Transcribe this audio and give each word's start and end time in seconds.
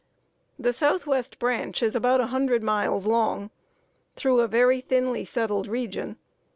The 0.57 0.73
Southwest 0.73 1.37
Branch 1.37 1.83
is 1.83 1.95
about 1.95 2.21
a 2.21 2.25
hundred 2.33 2.63
miles 2.63 3.05
long, 3.05 3.51
through 4.15 4.39
a 4.39 4.47
very 4.47 4.81
thinly 4.81 5.23
settled 5.23 5.67
region. 5.67 6.17